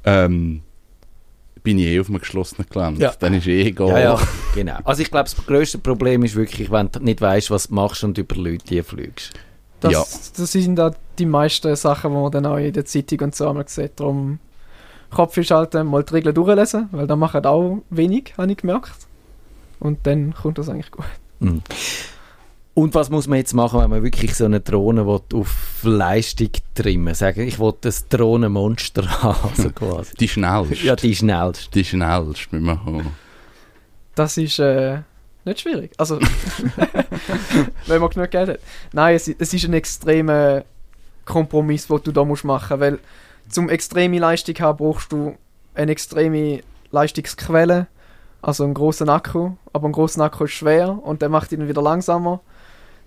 [0.04, 0.62] ähm,
[1.62, 3.00] bin ich eh auf einem geschlossenen Gelände.
[3.02, 3.12] Ja.
[3.18, 3.88] Dann ist eh egal.
[3.90, 4.20] Ja, ja,
[4.54, 4.78] genau.
[4.84, 8.02] Also ich glaube, das grösste Problem ist wirklich, wenn du nicht weißt, was du machst
[8.04, 9.32] und über Leute hier fliegst.
[9.80, 10.00] das, Ja.
[10.36, 13.48] das sind da die meisten Sachen, die man dann auch in der Zeitung und so
[13.48, 14.00] einmal sieht.
[14.00, 14.38] Darum
[15.10, 18.92] Kopf schalten, mal die Regeln durchlesen, weil da machen auch wenig, habe ich gemerkt.
[19.78, 21.04] Und dann kommt das eigentlich gut.
[21.40, 21.62] Mhm.
[22.74, 26.48] Und was muss man jetzt machen, wenn man wirklich so eine Drohne will, auf Leistung
[26.74, 30.14] trimmen Sagen, ich will das Drohnenmonster haben, so quasi.
[30.14, 30.74] Die schnellste.
[30.86, 31.70] ja, die schnellste.
[31.70, 33.14] Die schnellste mit haben.
[34.14, 35.00] Das ist äh,
[35.44, 35.92] nicht schwierig.
[35.98, 36.18] Also,
[37.86, 38.60] wenn man genug Geld hat.
[38.92, 40.64] Nein, es, es ist ein extremer
[41.24, 42.98] Kompromiss, den du da musst machen weil
[43.48, 45.36] zum extreme Leistung haben brauchst du
[45.74, 47.86] eine extreme Leistungsquelle,
[48.40, 51.82] also einen großen Akku, aber ein großen Akku ist schwer und der macht ihn wieder
[51.82, 52.40] langsamer.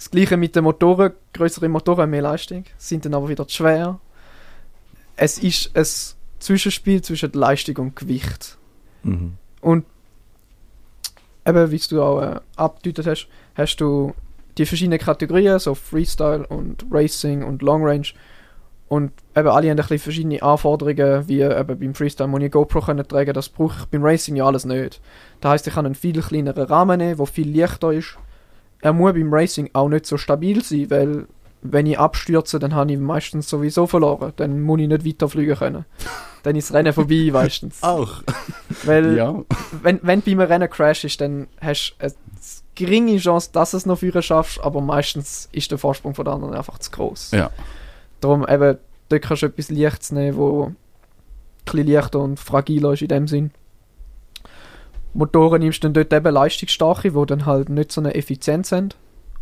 [0.05, 3.55] Das gleiche mit den Motoren, größere Motoren haben mehr Leistung, sind dann aber wieder zu
[3.55, 3.99] schwer.
[5.15, 5.87] Es ist ein
[6.37, 8.55] Zwischenspiel zwischen Leistung und Gewicht.
[9.01, 9.33] Mhm.
[9.61, 9.83] Und
[11.43, 14.13] eben, wie du auch äh, abgedeutet hast, hast du
[14.59, 18.09] die verschiedenen Kategorien, so Freestyle und Racing und Long Range.
[18.87, 22.81] Und eben alle haben ein bisschen verschiedene Anforderungen, wie eben beim Freestyle muss ich GoPro
[22.81, 25.01] können tragen, das brauche ich beim Racing ja alles nicht.
[25.41, 28.19] Das heisst, ich kann einen viel kleineren Rahmen nehmen, der viel leichter ist.
[28.81, 31.27] Er muss beim Racing auch nicht so stabil sein, weil
[31.61, 34.33] wenn ich abstürze, dann habe ich meistens sowieso verloren.
[34.35, 35.85] Dann muss ich nicht weiterfliegen können.
[36.43, 37.81] dann ist das Rennen vorbei meistens.
[37.81, 38.21] Auch.
[38.83, 39.41] Weil Ja.
[39.81, 42.13] wenn, wenn du bei einem Rennen crashst, dann hast du eine
[42.75, 46.33] geringe Chance, dass du es noch früher schaffst, aber meistens ist der Vorsprung von den
[46.35, 47.31] anderen einfach zu groß.
[47.31, 47.49] Ja.
[48.21, 48.77] Darum eben,
[49.09, 50.75] dort kannst du etwas Leichtes nehmen, wo ein
[51.65, 53.51] bisschen leichter und fragiler ist in dem Sinn.
[55.15, 58.89] Motoren nimmst dann dort eben leistungsstarke, die dann halt nicht so eine Effizienz haben,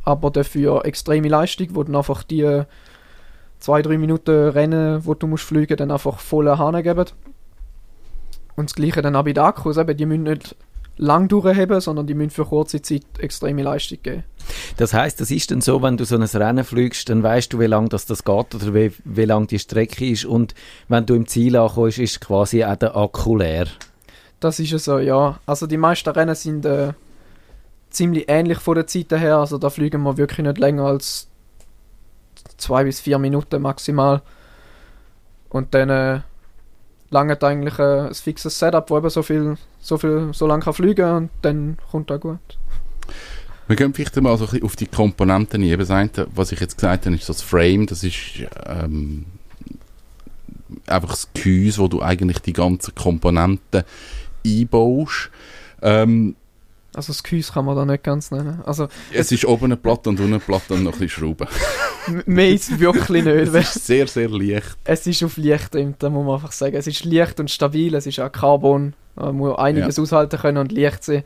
[0.04, 2.64] aber dafür extreme Leistung, wo dann einfach die
[3.60, 7.06] zwei, drei Minuten Rennen, wo du musst fliegen, dann einfach volle Hahn geben.
[8.56, 10.56] Und das gleiche dann auch bei den Akkus, eben, die müssen nicht
[10.98, 14.26] lang durchheben, sondern die müssen für kurze Zeit extreme Leistung geben.
[14.78, 17.60] Das heißt, das ist dann so, wenn du so ein Rennen fliegst, dann weißt du,
[17.60, 20.54] wie lang das, das geht oder wie, wie lang die Strecke ist und
[20.88, 23.66] wenn du im Ziel ankommst, ist quasi auch der Akku leer.
[24.44, 25.40] Das ist so, ja.
[25.46, 26.92] Also die meisten Rennen sind äh,
[27.90, 29.38] ziemlich ähnlich von der Zeit her.
[29.38, 31.30] Also da fliegen wir wirklich nicht länger als
[32.58, 34.22] zwei bis vier Minuten maximal.
[35.48, 36.20] Und dann äh,
[37.10, 40.74] langt eigentlich äh, ein fixes Setup, wo eben so viel, so viel, so lang kann
[40.74, 42.40] fliegen und dann kommt das gut.
[43.68, 46.10] Wir gehen vielleicht mal so ein bisschen auf die Komponenten ein.
[46.12, 47.86] Das was ich jetzt gesagt habe, ist das Frame.
[47.86, 49.26] Das ist ähm,
[50.86, 53.86] einfach das Gehäuse, wo du eigentlich die ganzen Komponenten
[54.46, 55.30] einbaust.
[55.82, 56.36] Ähm,
[56.96, 58.62] Also das Gehäuse kann man da nicht ganz nennen.
[58.66, 61.48] Also es ist oben eine Platte und unten eine Platte und noch ein bisschen Schrauben.
[62.26, 63.36] mehr ist es wirklich nicht.
[63.56, 64.78] Es ist sehr, sehr leicht.
[64.84, 66.76] Es ist auf Licht da muss man einfach sagen.
[66.76, 68.94] Es ist leicht und stabil, es ist auch Carbon.
[69.16, 71.24] Man muss einiges aushalten können und leicht sein.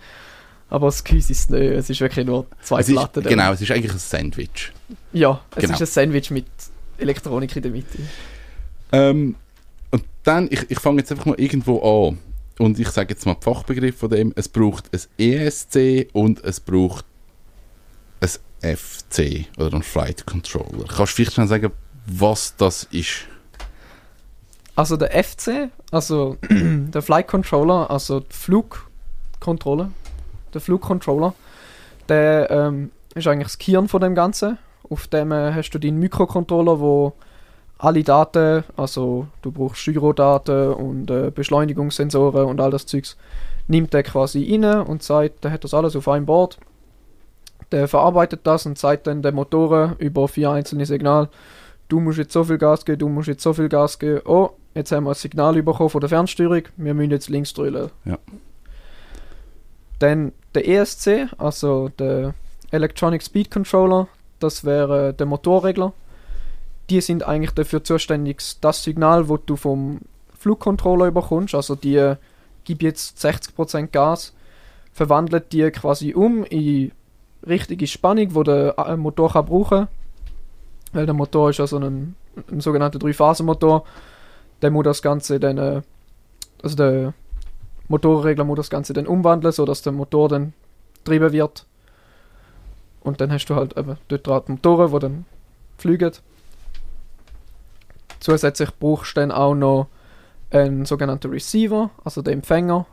[0.70, 1.62] Aber das Gehäuse ist es nicht.
[1.62, 3.24] Es ist wirklich nur zwei Es ist, Platten.
[3.24, 3.30] drin.
[3.30, 4.72] genau, es ist eigentlich ein Sandwich.
[5.14, 5.74] Ja, es Genau.
[5.76, 6.46] ist ein Sandwich mit
[6.98, 7.98] Elektronik in der Mitte.
[8.92, 9.36] Ähm,
[9.92, 12.18] und dann, ich, ich fange jetzt einfach mal irgendwo an.
[12.58, 14.34] Und ich sage jetzt mal den Fachbegriff von dem.
[14.36, 17.06] Es braucht ein ESC und es braucht
[18.20, 20.86] ein FC oder ein Flight Controller.
[20.88, 21.72] Kannst du vielleicht schnell sagen,
[22.08, 23.28] was das ist?
[24.76, 29.92] Also der FC, also der Flight Controller, also die Flugkontrolle,
[30.54, 31.34] der Flugcontroller,
[32.10, 34.58] der ähm, ist eigentlich das Kern von dem Ganzen.
[34.90, 37.14] Auf dem äh, hast du deinen Mikrocontroller, wo
[37.78, 43.18] alle Daten, also du brauchst Gyrodaten und äh, Beschleunigungssensoren und all das Zeugs,
[43.68, 46.58] nimmt der quasi rein und sagt, der hat das alles auf einem Board.
[47.72, 51.30] Der verarbeitet das und zeigt dann den Motoren über vier einzelne Signale,
[51.90, 54.22] du musst jetzt so viel Gas geben, du musst jetzt so viel Gas geben.
[54.26, 57.92] Oh, jetzt haben wir ein Signal bekommen von der Fernsteuerung, wir müssen jetzt links drüllen.
[58.06, 58.18] Ja.
[60.00, 62.34] Dann der ESC, also der
[62.72, 64.08] Electronic Speed Controller,
[64.40, 65.94] das wäre der Motorregler.
[66.90, 70.00] Die sind eigentlich dafür zuständig, das Signal, wo du vom
[70.38, 72.16] Flugcontroller bekommst, also die äh,
[72.64, 74.34] gib jetzt 60% Gas,
[74.94, 76.92] verwandelt die quasi um in
[77.46, 79.88] richtige Spannung, wo der äh, Motor kann brauchen
[80.94, 82.16] weil der Motor ist ja so ein,
[82.50, 83.84] ein sogenannter Drei-Phasen-Motor.
[84.62, 85.82] Der muss das Ganze dann, äh,
[86.64, 87.14] also der
[87.88, 90.54] Motorregler muss das Ganze dann umwandeln, sodass der Motor dann
[90.96, 91.66] getrieben wird.
[93.02, 95.26] Und dann hast du halt eben dort die Motoren, die dann
[95.78, 96.12] fliegen.
[98.28, 99.88] Zusätzlich brauchst du dann auch noch
[100.50, 102.86] einen sogenannten Receiver, also den Empfänger.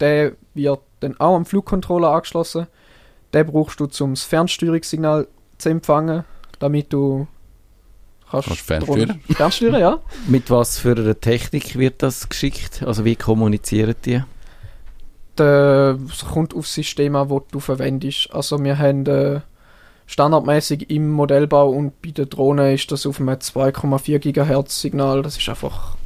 [0.00, 2.66] Der wird dann auch am Flugcontroller angeschlossen.
[3.32, 6.24] Den brauchst du, um das Fernsteuerungssignal zu empfangen,
[6.58, 7.28] damit du
[8.28, 9.20] kannst Kannst fernsteuern.
[9.30, 10.00] Fernsteuern, ja.
[10.26, 12.82] Mit was für einer Technik wird das geschickt?
[12.84, 14.24] Also wie kommunizieren die?
[15.36, 18.34] Es kommt auf das System an, das du verwendest.
[18.34, 19.40] Also wir haben äh,
[20.08, 25.22] standardmäßig im Modellbau und bei den Drohnen ist das auf einem 2,4 GHz Signal.
[25.22, 25.96] Das ist einfach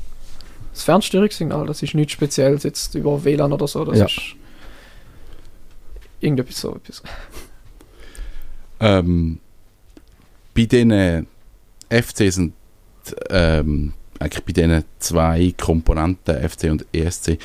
[0.73, 1.67] das Fernsteuerungssignal.
[1.67, 3.85] Das ist nichts Spezielles jetzt über WLAN oder so.
[3.85, 4.07] Das Ja.
[4.07, 4.35] ist
[6.21, 7.03] irgendetwas so etwas.
[8.85, 9.39] Ähm,
[10.55, 11.29] bei diesen
[11.89, 12.53] FC sind
[13.31, 17.39] ähm, eigentlich bei diesen zwei Komponenten, FC und ESC,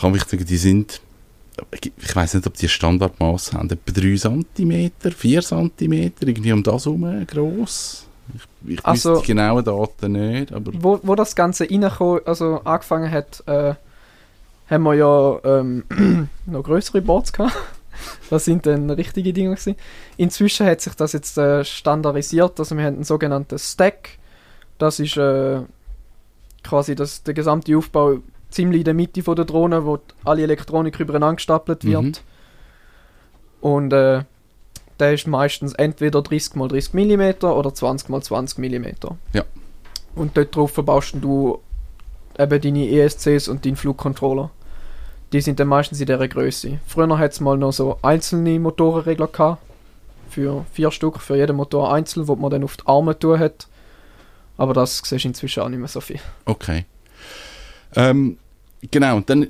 [0.00, 1.02] kann ich sagen, die sind
[1.72, 6.84] ich, weiß nicht, ob die Standardmaß haben, etwa 3 cm, 4 cm, irgendwie um das
[6.86, 8.06] herum gross.
[8.64, 12.60] Ich, ich Also- wüsste die genauen Daten nicht, aber wo, wo das Ganze reingekommen, also
[12.64, 13.74] angefangen hat, äh,
[14.68, 15.84] haben wir ja ähm,
[16.46, 17.56] noch größere Boards gehabt.
[18.30, 19.74] Das sind dann richtige Dinge gewesen.
[20.16, 24.10] Inzwischen hat sich das jetzt äh, standardisiert, also wir haben einen sogenannten Stack.
[24.78, 25.60] Das ist äh,
[26.62, 28.18] quasi das, der gesamte Aufbau
[28.50, 32.02] ziemlich in der Mitte von der Drohne, wo alle Elektronik übereinander gestapelt wird.
[32.02, 32.14] Mhm.
[33.60, 34.24] Und äh,
[34.98, 38.86] der ist meistens entweder 30 x 30 mm oder 20 x 20 mm.
[39.32, 39.44] Ja.
[40.14, 41.60] Und dort drauf verbaust du
[42.38, 44.50] eben deine ESCs und deinen Flugcontroller.
[45.32, 46.80] Die sind dann meistens in dieser Größe.
[46.86, 49.62] Früher hat es mal noch so einzelne Motorenregler gehabt.
[50.28, 53.68] Für vier Stück, für jeden Motor einzeln, wo man dann auf die Arme tun hat.
[54.56, 56.20] Aber das siehst du inzwischen auch nicht mehr so viel.
[56.44, 56.84] okay.
[57.96, 58.36] Ähm,
[58.90, 59.48] genau, und dann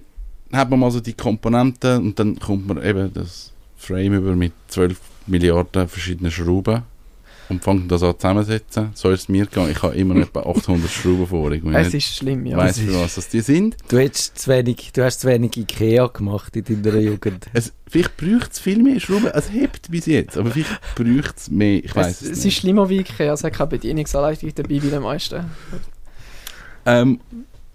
[0.53, 4.53] hat man mal so die Komponenten und dann kommt man eben das Frame über mit
[4.69, 6.83] 12 Milliarden verschiedenen Schrauben
[7.51, 8.91] und fängt das an zusammensetzen.
[8.95, 9.71] So ist es mir gegangen.
[9.71, 11.51] Ich habe immer noch etwa 800 Schrauben vor.
[11.53, 12.57] Ich Es weiß ist schlimm, ja.
[12.57, 13.77] weiss, für was das die sind.
[13.89, 17.47] Du, hättest zu wenig, du hast zu wenig Ikea gemacht in deiner Jugend.
[17.53, 19.27] Es, vielleicht bräuchte es viel mehr Schrauben.
[19.27, 21.85] Es hebt bis jetzt, aber vielleicht bräuchte es mehr.
[21.85, 24.89] Ich weiß es, es, es ist schlimmer wie Ikea, es hat keine Bedienungsanleitung dabei bei
[24.89, 25.45] den meisten.
[26.87, 27.21] Ähm,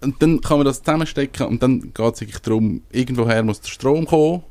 [0.02, 3.70] und dann kann man das zusammenstecken und dann geht es eigentlich darum, irgendwoher muss der
[3.70, 4.44] Strom kommen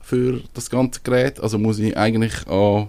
[0.00, 1.40] für das ganze Gerät.
[1.40, 2.88] Also muss ich eigentlich an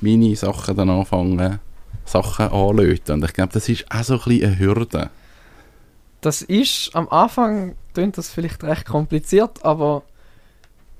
[0.00, 1.58] meine Sachen dann anfangen,
[2.04, 3.14] Sachen anlöten.
[3.14, 5.10] Und ich glaube, das ist auch so ein bisschen eine Hürde.
[6.20, 10.02] Das ist am Anfang klingt das vielleicht recht kompliziert, aber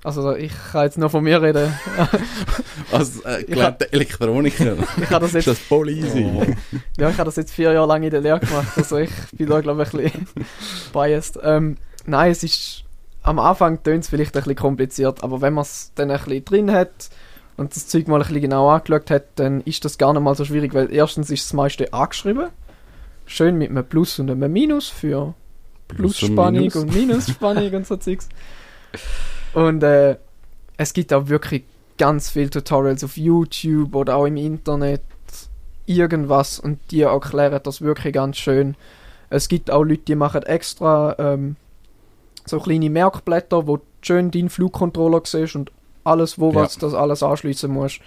[0.06, 1.72] also ich kann jetzt nur von mir reden.
[2.92, 6.24] Als äh, gelernter Elektroniker Ich habe das ist jetzt, das voll easy.
[6.96, 9.48] ja, ich habe das jetzt vier Jahre lang in der Lehre gemacht, also ich bin
[9.48, 10.28] da glaube ich ein bisschen
[10.92, 11.40] biased.
[11.42, 12.84] Ähm, nein, es ist
[13.24, 16.44] am Anfang tönt es vielleicht ein bisschen kompliziert, aber wenn man es dann ein bisschen
[16.44, 17.10] drin hat
[17.56, 20.36] und das Zeug mal ein bisschen genau angeschaut hat, dann ist das gar nicht mal
[20.36, 22.50] so schwierig, weil erstens ist das meiste angeschrieben,
[23.26, 25.34] schön mit einem Plus und einem Minus für
[25.88, 26.76] Plus und Plusspannung Minus.
[26.76, 28.28] und Minusspannung und so Zeugs.
[29.56, 30.18] Und äh,
[30.76, 31.64] es gibt auch wirklich
[31.96, 35.00] ganz viele Tutorials auf YouTube oder auch im Internet,
[35.86, 38.74] irgendwas und die erklären das wirklich ganz schön.
[39.30, 41.56] Es gibt auch Leute, die machen extra ähm,
[42.44, 45.72] so kleine Merkblätter, wo du schön deinen Flugcontroller siehst und
[46.04, 46.56] alles, wo Ja.
[46.56, 48.00] was das alles anschließen musst.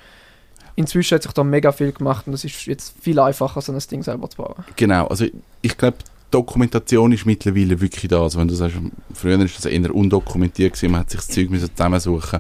[0.76, 3.80] Inzwischen hat sich da mega viel gemacht und es ist jetzt viel einfacher, so ein
[3.90, 4.54] Ding selber zu bauen.
[4.76, 5.26] Genau, also
[5.64, 5.98] ich glaube,
[6.32, 8.22] Dokumentation ist mittlerweile wirklich da.
[8.22, 8.78] Also wenn du sagst,
[9.14, 12.40] früher ist das eher undokumentiert gewesen, man hat sich das Zeug zusammensuchen.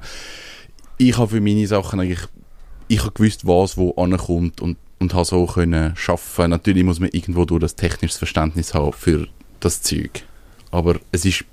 [0.97, 2.27] Ich habe für meine Sachen eigentlich,
[2.87, 6.49] ich habe gewusst, was wo ankommt und, und habe so können schaffen.
[6.49, 9.27] Natürlich muss man irgendwo durch das technisches Verständnis haben für
[9.59, 10.23] das Zeug.
[10.71, 11.45] Aber es ist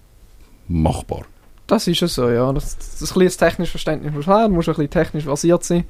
[0.69, 1.25] machbar.
[1.67, 2.53] Das ist es so, ja.
[2.53, 5.65] Das, das, ein bisschen das technische Verständnis muss haben, du musst ein bisschen technisch versiert
[5.65, 5.85] sein.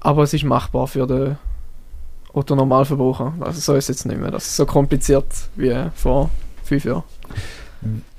[0.00, 1.36] Aber es ist machbar für den
[2.36, 3.34] Otto-Normalverbraucher.
[3.40, 4.30] Also so ist es jetzt nicht mehr.
[4.30, 6.30] Das ist so kompliziert wie vor
[6.64, 7.02] fünf Jahren.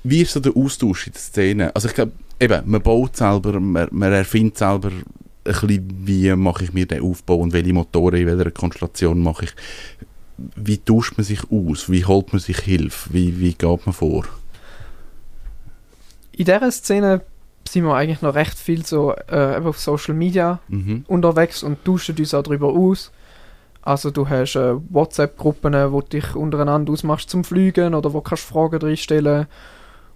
[0.03, 1.75] Wie ist so der Austausch in der Szene?
[1.75, 5.03] Also ich glaube, eben, man baut selber, man, man erfindet selber ein
[5.43, 9.51] bisschen, wie mache ich mir den Aufbau und welche Motoren, in welcher Konstellation mache ich.
[10.55, 11.89] Wie tauscht man sich aus?
[11.89, 13.13] Wie holt man sich Hilfe?
[13.13, 14.25] Wie, wie geht man vor?
[16.31, 17.21] In dieser Szene
[17.67, 21.05] sind wir eigentlich noch recht viel so äh, auf Social Media Mhm.
[21.07, 23.11] unterwegs und tauschen uns auch darüber aus.
[23.87, 28.43] Also du hast äh, WhatsApp-Gruppen, wo du dich untereinander ausmachst zum Fliegen oder wo kannst
[28.43, 29.47] Fragen reinstellen.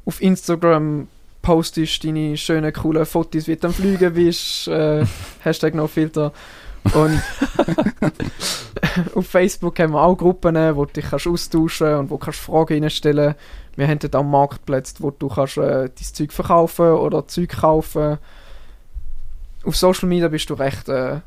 [0.06, 1.08] Auf Instagram
[1.42, 4.68] postest deine schönen, coolen Fotos, wie du am Fliegen bist.
[4.68, 5.06] Äh,
[5.40, 6.34] Hashtag no filter.
[6.94, 7.22] Und
[9.16, 12.84] auf Facebook haben wir auch Gruppen, wo du dich kannst austauschen und wo kannst Fragen
[12.84, 13.36] reinstellen.
[13.78, 18.18] Wir haben dort auch Marktplätze, wo du kannst äh, dein Zeug verkaufen oder Zeug kaufen.
[19.64, 21.22] Auf Social Media bist du recht äh,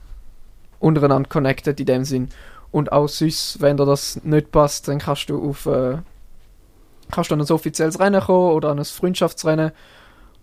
[0.79, 2.29] untereinander connected in dem Sinn.
[2.71, 5.99] Und auch sonst, wenn dir das nicht passt, dann kannst du auf äh,
[7.11, 9.73] kannst du an ein offizielles Rennen kommen oder an ein Freundschaftsrennen.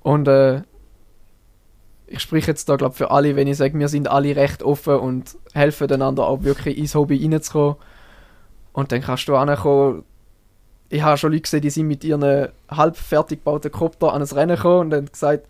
[0.04, 0.62] Und äh,
[2.08, 4.96] ich spreche jetzt da glaube für alle, wenn ich sage, wir sind alle recht offen
[4.96, 7.76] und helfen einander auch wirklich ins Hobby reinzukommen.
[8.74, 10.04] Und dann kannst du ankommen.
[10.90, 14.28] Ich habe schon Leute gesehen, die sind mit ihren halb fertig gebauten Kopter an ein
[14.28, 15.48] Rennen gekommen und haben gesagt,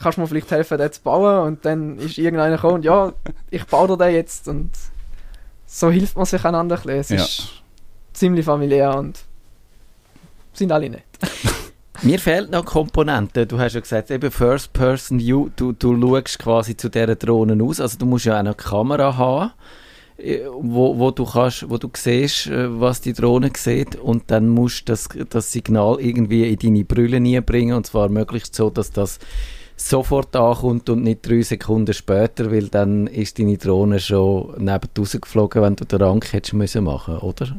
[0.00, 1.46] kannst du mir vielleicht helfen, den zu bauen?
[1.46, 3.12] Und dann ist irgendeiner gekommen und ja,
[3.50, 4.48] ich baue dir den jetzt.
[4.48, 4.70] Und
[5.66, 6.98] so hilft man sich einander ein bisschen.
[7.00, 7.16] Es Ja.
[7.16, 7.62] ist
[8.12, 9.20] ziemlich familiär und
[10.52, 11.02] sind alle nett.
[12.02, 13.46] Mir fehlt noch Komponenten.
[13.46, 17.62] Du hast ja gesagt, eben First Person View, du, du schaust quasi zu dieser Drohne
[17.62, 17.78] aus.
[17.78, 19.52] Also du musst ja auch eine Kamera haben.
[20.16, 24.48] äh, wo, wo du kannst, wo du siehst, äh, was die Drohne sieht und dann
[24.48, 28.90] musst du das, das Signal irgendwie in deine Brille bringen und zwar möglichst so, dass
[28.90, 29.18] das
[29.88, 35.62] sofort ankommt und nicht drei Sekunden später, weil dann ist deine Drohne schon neben rausgeflogen,
[35.62, 37.56] wenn du den Rang hättest müssen machen, oder?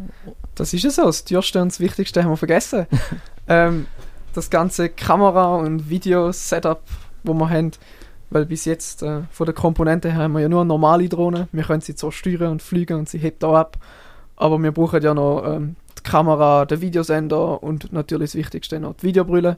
[0.56, 1.04] Das ist ja so.
[1.04, 2.86] Das Teuerste und das Wichtigste haben wir vergessen.
[3.48, 3.88] ähm,
[4.34, 6.82] das ganze Kamera- und Video-Setup,
[7.24, 7.72] wo wir haben,
[8.30, 11.48] weil bis jetzt äh, von der Komponente her haben wir ja nur normale Drohnen.
[11.52, 13.78] Wir können sie zwar steuern und fliegen und sie hebt auch ab,
[14.36, 18.96] aber wir brauchen ja noch ähm, die Kamera, den Videosender und natürlich das Wichtigste noch
[18.96, 19.58] die Videobrille.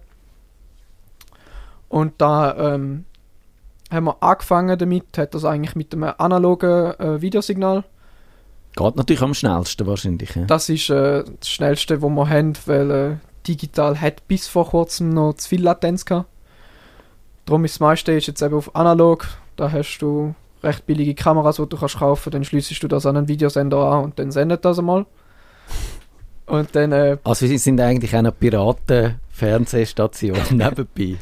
[1.94, 3.06] Und da ähm,
[3.92, 7.84] haben wir angefangen damit, hat das eigentlich mit einem analogen äh, Videosignal.
[8.76, 10.34] Geht natürlich am schnellsten wahrscheinlich.
[10.34, 10.46] Ja?
[10.46, 15.10] Das ist äh, das schnellste, wo wir haben, weil äh, digital hat bis vor kurzem
[15.10, 16.28] noch zu viel Latenz gehabt.
[17.46, 19.28] Darum ist das meiste ist jetzt eben auf analog.
[19.56, 22.32] Da hast du recht billige Kameras, die du kannst kaufen.
[22.32, 25.06] Dann schließt du das an einen Videosender an und dann sendet das einmal.
[26.48, 31.16] Und dann äh, Also sie sind eigentlich auch noch Piraten-Fernsehstationen nebenbei.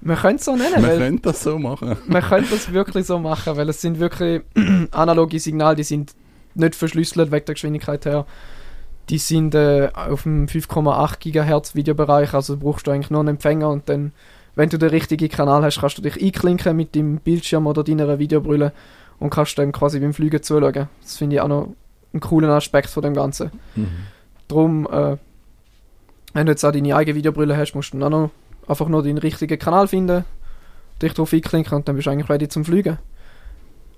[0.00, 1.96] Man könnte es so nennen, Man könnte das so machen.
[2.06, 4.42] man könnte das wirklich so machen, weil es sind wirklich
[4.92, 6.14] analoge Signale, die sind
[6.54, 8.26] nicht verschlüsselt wegen der Geschwindigkeit her.
[9.10, 13.70] Die sind äh, auf dem 5,8 GHz Videobereich, also brauchst du eigentlich nur einen Empfänger
[13.70, 14.12] und dann,
[14.54, 18.18] wenn du den richtigen Kanal hast, kannst du dich einklinken mit dem Bildschirm oder deiner
[18.18, 18.72] Videobrille
[19.18, 20.88] und kannst dann quasi beim Fliegen zuschauen.
[21.02, 21.68] Das finde ich auch noch
[22.12, 23.50] einen coolen Aspekt von dem Ganzen.
[23.76, 23.88] Mhm.
[24.46, 25.16] Drum, äh,
[26.34, 28.30] wenn du jetzt auch deine eigene Videobrille hast, musst du dann auch noch
[28.68, 30.24] einfach nur den richtigen Kanal finden,
[31.02, 32.98] dich drauf einklinken und dann bist du eigentlich ready zum Fliegen.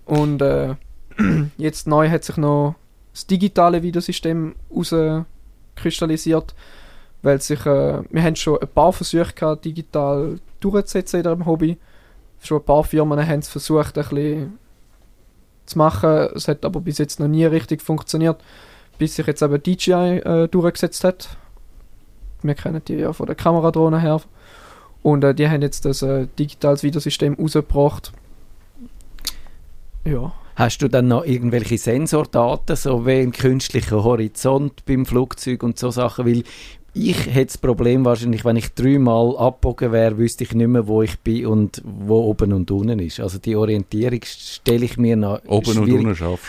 [0.06, 0.76] Und äh,
[1.58, 2.76] jetzt neu hat sich noch
[3.12, 6.54] das digitale Videosystem herauskristallisiert,
[7.22, 11.78] weil sich, äh, wir haben schon ein paar Versuche gehabt, digital durchzusetzen in diesem Hobby.
[12.42, 14.58] Schon ein paar Firmen haben es versucht, ein bisschen
[15.66, 16.28] zu machen.
[16.34, 18.42] Es hat aber bis jetzt noch nie richtig funktioniert,
[18.98, 21.36] bis sich jetzt eben DJI äh, durchgesetzt hat.
[22.42, 24.20] Wir kennen die ja von der Kameradrohne her.
[25.02, 28.12] Und äh, die haben jetzt das äh, digitales Videosystem rausgebracht.
[30.04, 30.32] Ja.
[30.56, 35.90] Hast du dann noch irgendwelche Sensordaten, so wie ein künstlicher Horizont beim Flugzeug und so
[35.90, 36.26] Sachen?
[36.26, 36.42] Weil
[36.92, 41.02] ich hätte das Problem wahrscheinlich, wenn ich dreimal abgebogen wäre, wüsste ich nicht mehr, wo
[41.02, 43.20] ich bin und wo oben und unten ist.
[43.20, 46.46] Also die Orientierung stelle ich mir noch Oben und schwierig- unten schaffst.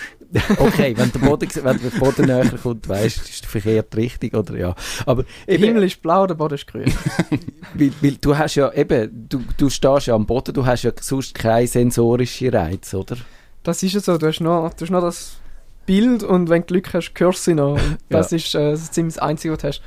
[0.58, 4.58] Okay, wenn der Boden, wenn der Boden näher kommt, weißt du, ist verkehrt richtig, oder
[4.58, 4.76] ja.
[5.06, 6.86] Aber Der eben, Himmel ist blau, der Boden ist grün.
[7.74, 10.92] weil, weil du hast ja eben, du, du stehst ja am Boden, du hast ja
[11.00, 13.18] sonst keine sensorische Reiz, oder?
[13.64, 15.38] Das ist ja so, du hast noch, du hast noch das
[15.86, 17.80] Bild und wenn du Glück hast, hörst du noch.
[18.10, 19.82] Das ist äh, ziemlich das Einzige, was du hast.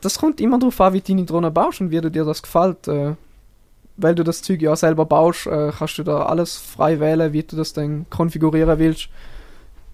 [0.00, 2.88] Das kommt immer darauf an, wie du deine Drohne baust und wie dir das gefällt.
[2.88, 3.14] Äh,
[4.02, 7.42] weil du das Zeug ja selber baust, äh, kannst du da alles frei wählen, wie
[7.42, 9.08] du das dann konfigurieren willst.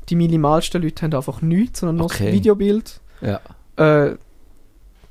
[0.08, 2.26] Die minimalsten Leute haben einfach nichts, sondern nur Okay.
[2.26, 3.00] das Videobild.
[3.20, 3.40] Ja.
[3.76, 4.16] Äh,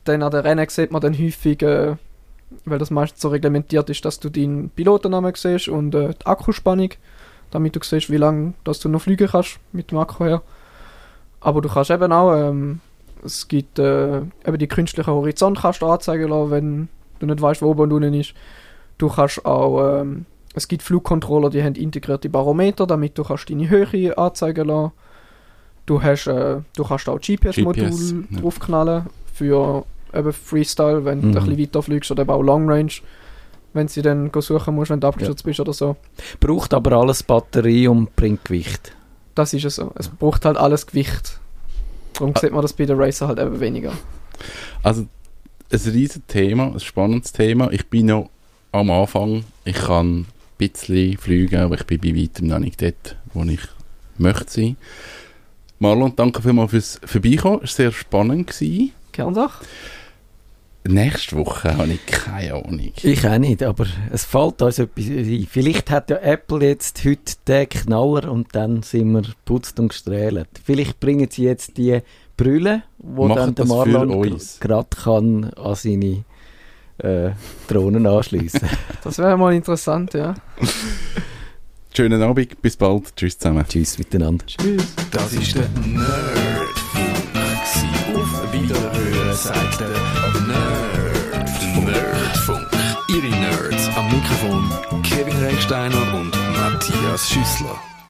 [0.05, 1.95] dann an der Rennen sieht man dann häufig, äh,
[2.63, 6.91] weil das meistens so reglementiert ist, dass du deinen Pilotennamen siehst und äh, die Akkuspannung,
[7.51, 10.41] damit du siehst, wie lange dass du noch fliegen kannst mit dem Akku her.
[11.41, 12.79] Aber du kannst eben auch, ähm,
[13.23, 16.87] es gibt äh, eben die künstliche Horizont kannst du anzeigen lassen, wenn
[17.19, 18.33] du nicht weißt, wo oben und unten ist.
[18.97, 23.69] Du kannst auch, ähm, es gibt Flugcontroller, die haben integrierte Barometer, damit du kannst deine
[23.69, 24.91] Höhe anzeigen lassen.
[25.85, 28.39] Du hast, äh, du kannst auch GPS-Modul GPS, ja.
[28.39, 31.21] draufknallen für eben Freestyle, wenn Mhm.
[31.21, 32.91] du ein bisschen weiter fliegst oder eben auch Long Range,
[33.73, 35.97] wenn sie dann suchen musst, wenn du abgestürzt bist oder so.
[36.39, 38.93] Braucht aber alles Batterie und bringt Gewicht.
[39.35, 39.91] Das ist es so.
[39.95, 41.39] Es braucht halt alles Gewicht.
[42.13, 42.39] Darum Ah.
[42.39, 43.91] sieht man das bei den Racer halt eben weniger.
[44.81, 45.07] Also, ein
[45.69, 47.69] riesiges Thema, ein spannendes Thema.
[47.71, 48.29] Ich bin noch
[48.75, 49.45] am Anfang.
[49.63, 50.25] Ich kann ein
[50.57, 53.61] bisschen fliegen, aber ich bin bei weitem noch nicht dort, wo ich
[54.17, 54.77] möchte sein.
[55.79, 57.59] Marlon, danke vielmals fürs Vorbeikommen.
[57.63, 58.47] Es war sehr spannend.
[58.47, 58.91] Gewesen.
[59.11, 59.61] Gern doch.
[60.87, 62.91] Nächste Woche habe ich keine Ahnung.
[63.01, 65.47] Ich auch nicht, aber es fällt uns etwas ein.
[65.49, 70.47] Vielleicht hat ja Apple jetzt heute den Knaller und dann sind wir putzt und gestrahlt.
[70.63, 72.01] Vielleicht bringen sie jetzt die
[72.37, 76.23] Brille, wo Machen dann der Marlon gerade kann an seine
[76.99, 77.31] äh,
[77.67, 78.61] Drohnen anschließen.
[79.03, 80.33] Das wäre mal interessant, ja.
[81.95, 83.15] Schönen Abend, bis bald.
[83.15, 83.63] Tschüss zusammen.
[83.67, 84.43] Tschüss miteinander.
[84.45, 84.83] Tschüss.
[85.11, 87.15] Das ist der Nerdfunk.
[88.15, 89.89] Auf Wiederhören sagt der
[90.47, 91.85] Nerd.
[91.85, 92.67] Nerdfunk.
[93.09, 97.79] Ihre Nerds am Mikrofon Kevin Recksteiner und Matthias Schüssler.